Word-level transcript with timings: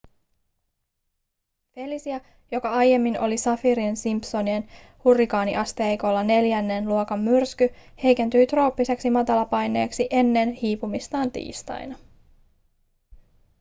felicia 1.75 2.19
joka 2.51 2.71
aiemmin 2.71 3.19
oli 3.19 3.35
saffirin-simpsonin 3.37 4.69
hurrikaaniasteikolla 5.03 6.23
neljännen 6.23 6.87
luokan 6.89 7.19
myrsky 7.19 7.69
heikentyi 8.03 8.47
trooppiseksi 8.47 9.09
matalapaineeksi 9.09 10.07
ennen 10.11 10.51
hiipumistaan 10.53 11.31
tiistaina 11.31 11.97